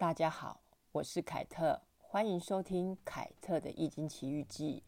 [0.00, 0.58] 大家好，
[0.92, 4.82] 我是凯特，欢迎收听凯特的《易经奇遇记》。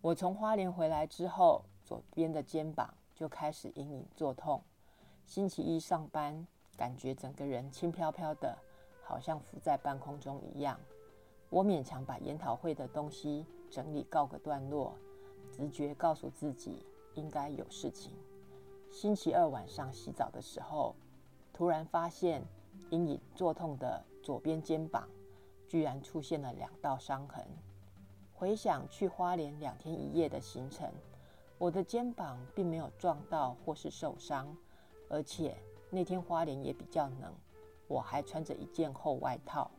[0.00, 4.60] 我从花莲回来之后，左边的肩膀就开始隐隐作痛。
[5.24, 6.44] 星期一上班，
[6.76, 8.58] 感觉整个人轻飘飘的，
[9.04, 10.80] 好像浮在半空中一样。
[11.48, 14.96] 我勉强把研讨会的东西整理告个段落，
[15.52, 18.12] 直觉告诉自己应该有事情。
[18.90, 20.96] 星期二晚上洗澡的时候，
[21.52, 22.42] 突然发现
[22.90, 24.04] 隐隐作痛的。
[24.22, 25.08] 左边肩膀
[25.68, 27.46] 居然出现了两道伤痕。
[28.34, 30.92] 回想去花莲两天一夜的行程，
[31.58, 34.52] 我的肩膀并没有撞到或是受伤，
[35.08, 35.56] 而且
[35.90, 37.32] 那天花莲也比较冷，
[37.86, 39.70] 我还穿着一件厚外套。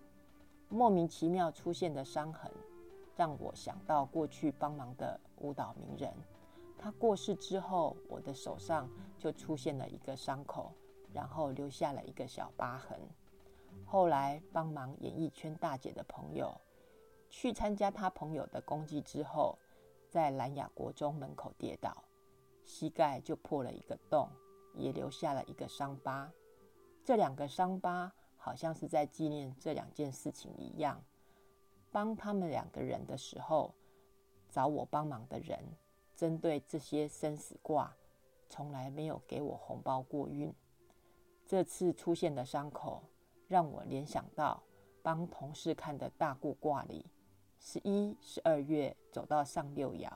[0.69, 2.49] 莫名其妙出现的伤痕，
[3.17, 6.13] 让我想到过去帮忙的舞蹈名人，
[6.77, 8.89] 他过世之后，我的手上
[9.19, 10.71] 就出现了一个伤口，
[11.13, 12.99] 然后留下了一个小疤痕。
[13.85, 16.59] 后来帮忙演艺圈大姐的朋友，
[17.29, 19.57] 去参加他朋友的公祭之后，
[20.09, 22.03] 在兰雅国中门口跌倒，
[22.65, 24.29] 膝盖就破了一个洞，
[24.73, 26.31] 也留下了一个伤疤。
[27.03, 31.01] 这两个伤疤好像是在纪念这两件事情一样。
[31.91, 33.73] 帮他们两个人的时候，
[34.49, 35.57] 找我帮忙的人，
[36.15, 37.95] 针对这些生死卦，
[38.49, 40.53] 从来没有给我红包过运。
[41.47, 43.01] 这次出现的伤口。
[43.47, 44.61] 让我联想到
[45.01, 47.05] 帮同事看的大故卦里，
[47.61, 50.11] 十一、十二月走到上六爻，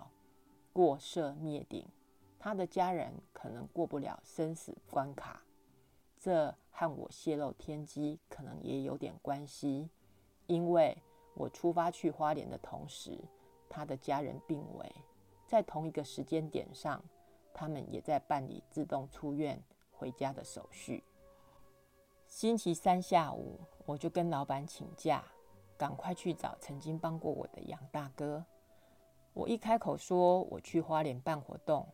[0.74, 1.88] 过社灭顶，
[2.38, 5.42] 他的家人可能过不了生死关卡。
[6.20, 9.90] 这和我泄露天机可能也有点关系，
[10.48, 10.98] 因为
[11.34, 13.18] 我出发去花莲的同时，
[13.70, 14.94] 他的家人病危，
[15.48, 17.02] 在同一个时间点上，
[17.54, 19.58] 他们也在办理自动出院
[19.90, 21.02] 回家的手续。
[22.32, 25.22] 星期三下午，我就跟老板请假，
[25.76, 28.46] 赶快去找曾经帮过我的杨大哥。
[29.34, 31.86] 我一开口说我去花莲办活动，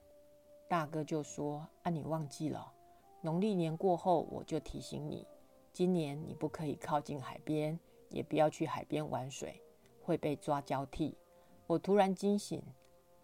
[0.70, 2.72] 大哥就说：“啊，你忘记了？
[3.22, 5.26] 农历年过后，我就提醒你，
[5.74, 7.78] 今年你不可以靠近海边，
[8.10, 9.60] 也不要去海边玩水，
[10.04, 11.18] 会被抓交替。”
[11.66, 12.62] 我突然惊醒，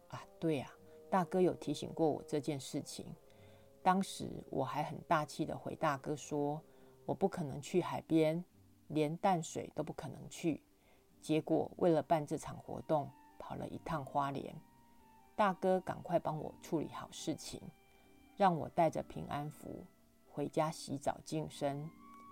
[0.07, 0.73] 啊，对啊，
[1.11, 3.05] 大哥有提醒过我这件事情。
[3.83, 6.59] 当时我还很大气的回大哥说。
[7.05, 8.43] 我不可能去海边，
[8.87, 10.61] 连淡水都不可能去。
[11.21, 13.09] 结果为了办这场活动，
[13.39, 14.55] 跑了一趟花莲。
[15.35, 17.61] 大哥赶快帮我处理好事情，
[18.37, 19.83] 让我带着平安符
[20.29, 21.89] 回家洗澡净身。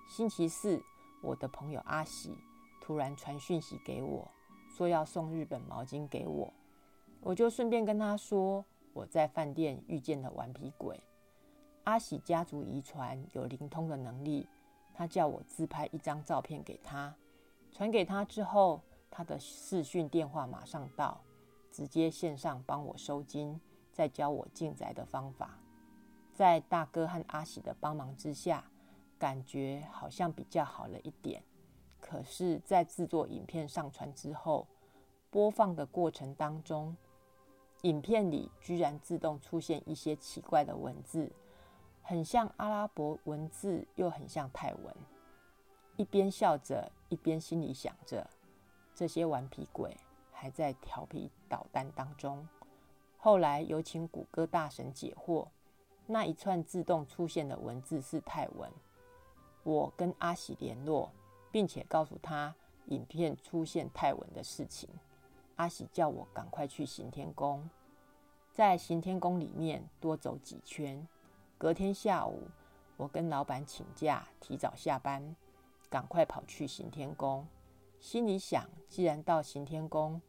[0.09, 0.81] 星期四，
[1.21, 2.37] 我的朋友阿喜
[2.81, 4.29] 突然传讯息给我，
[4.69, 6.53] 说要送日本毛巾给我，
[7.21, 10.99] 我就顺便跟他说我在饭店遇见了顽皮鬼。
[11.85, 14.47] 阿喜家族遗传有灵通的能力。
[14.93, 17.15] 他叫我自拍一张照片给他，
[17.71, 21.21] 传给他之后，他的视讯电话马上到，
[21.71, 23.59] 直接线上帮我收金，
[23.91, 25.57] 再教我进宅的方法。
[26.33, 28.63] 在大哥和阿喜的帮忙之下，
[29.19, 31.43] 感觉好像比较好了一点。
[31.99, 34.67] 可是，在制作影片上传之后，
[35.29, 36.95] 播放的过程当中，
[37.83, 41.31] 影片里居然自动出现一些奇怪的文字。
[42.03, 44.95] 很像阿拉伯文字，又很像泰文。
[45.97, 48.27] 一边笑着，一边心里想着，
[48.95, 49.95] 这些顽皮鬼
[50.31, 52.47] 还在调皮捣蛋当中。
[53.17, 55.47] 后来有请谷歌大神解惑，
[56.07, 58.71] 那一串自动出现的文字是泰文。
[59.63, 61.11] 我跟阿喜联络，
[61.51, 62.55] 并且告诉他
[62.87, 64.89] 影片出现泰文的事情。
[65.57, 67.69] 阿喜叫我赶快去行天宫，
[68.51, 71.07] 在行天宫里面多走几圈。
[71.61, 72.47] 隔天下午，
[72.97, 75.35] 我跟老板请假，提早下班，
[75.91, 77.45] 赶快跑去行天宫。
[77.99, 80.19] 心里想，既然到行天宫，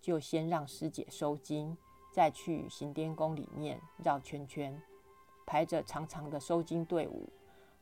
[0.00, 1.78] 就先让师姐收金，
[2.12, 4.82] 再去行天宫里面绕圈圈，
[5.46, 7.28] 排着长长的收金队伍。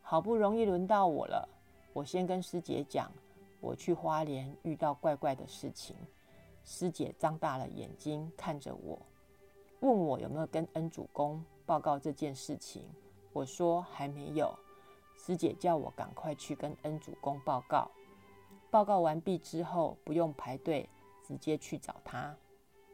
[0.02, 1.48] 好不容易轮到我了，
[1.94, 3.10] 我先跟师姐讲，
[3.58, 5.96] 我去花莲遇到怪怪的事情。
[6.62, 9.00] 师姐张大了眼睛看着我，
[9.80, 11.42] 问我有没有跟恩主公。
[11.68, 12.82] 报告这件事情，
[13.30, 14.58] 我说还没有。
[15.18, 17.90] 师姐叫我赶快去跟恩主公报告。
[18.70, 20.88] 报告完毕之后，不用排队，
[21.22, 22.34] 直接去找他。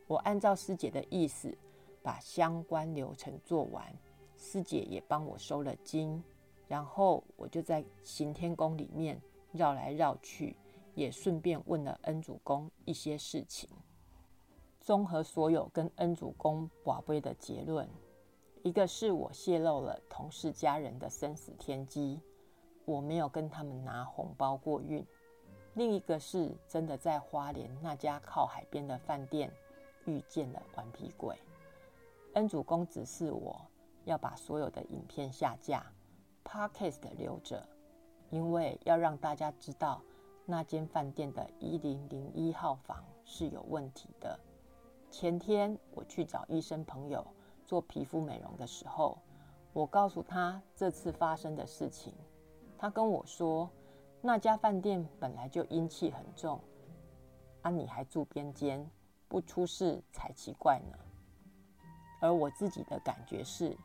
[0.09, 1.57] 我按照师姐的意思，
[2.03, 3.97] 把相关流程做完。
[4.37, 6.21] 师姐也帮我收了金，
[6.67, 9.23] 然后我就在行天宫里面
[9.53, 10.57] 绕来绕去，
[10.97, 13.71] 也顺便问了恩主公一些事情。
[14.81, 17.89] 综合所有跟恩主公宝贝的结论。
[18.65, 22.19] 一个是我泄露了同事家人的生死天机，
[22.87, 25.07] 我没有跟他们拿红包过运。
[25.75, 29.53] 另一个是真的在花莲那家靠海边的饭店
[30.07, 31.37] 遇见了顽皮鬼。
[32.33, 33.61] 恩主公指示我
[34.07, 35.85] 要把所有的影片下架
[36.43, 37.69] ，Podcast 留着，
[38.31, 40.01] 因为要让大家知道
[40.47, 44.41] 那间饭店的一零零一号房是有问题的。
[45.11, 47.23] 前天我去找医生朋友
[47.67, 49.19] 做皮肤美容的时候，
[49.73, 52.15] 我告诉他这次发生的事情，
[52.79, 53.71] 他跟我说。
[54.27, 56.59] 那家饭店本来就阴气很重，
[57.61, 58.91] 啊，你还住边间，
[59.29, 60.99] 不出事才奇怪呢。
[62.23, 63.77] 而我自己的感觉是，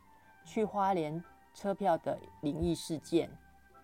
[0.46, 1.22] 去花莲
[1.54, 3.30] 车票的灵异事件，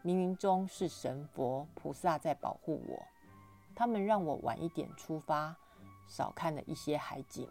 [0.02, 3.04] 冥冥中是神佛菩萨在保护我，
[3.76, 5.54] 他们让我晚一点出发，
[6.08, 7.50] 少看了一些海景。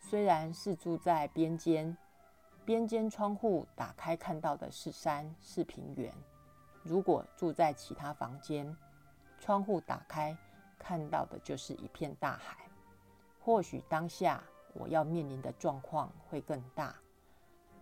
[0.00, 1.96] 虽然是住在边间，
[2.64, 6.12] 边间窗户打开看到的是山是平原。
[6.82, 8.74] 如果住在其他房间，
[9.38, 10.36] 窗户打开
[10.78, 12.56] 看到的就是一片大海。
[13.40, 14.42] 或许当下
[14.74, 16.94] 我要面临的状况会更大。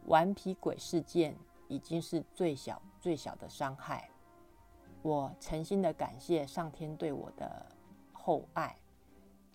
[0.06, 1.36] 顽皮鬼事件
[1.68, 4.08] 已经是最小最小的伤害。
[5.02, 7.66] 我诚心的感谢上天对我的
[8.12, 8.76] 厚爱，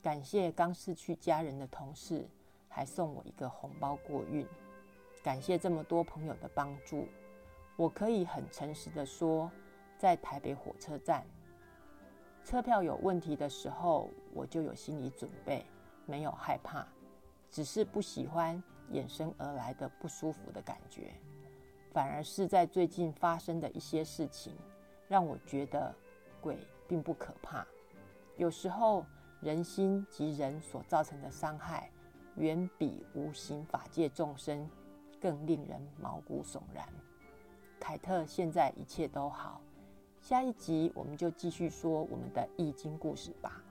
[0.02, 2.30] 感谢刚失去家人的同事
[2.71, 4.47] 还送我一个红包过运，
[5.21, 7.07] 感谢这么多朋友的帮助。
[7.75, 9.51] 我可以很诚实的说，
[9.97, 11.25] 在台北火车站，
[12.45, 15.65] 车票有问题的时候，我就有心理准备，
[16.06, 16.88] 没有害怕，
[17.51, 21.12] 只是不喜欢衍生而来的不舒服的感觉。
[21.91, 24.56] 反而是在最近发生的一些事情，
[25.09, 25.94] 让我觉得
[26.39, 26.57] 鬼
[26.88, 27.67] 并不可怕。
[28.38, 29.06] 有时候
[29.41, 31.91] 人心及人所造成的伤害，
[32.36, 34.69] 远比无形法界众生
[35.19, 36.88] 更令人毛骨悚然。
[37.80, 39.62] 凯特现在一切都好，
[40.22, 43.62] 下一集我们就继续说我们的易经故事吧。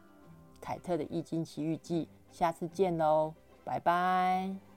[0.61, 3.33] 凯特的易经奇遇记，下次见喽，
[3.65, 4.70] 拜拜。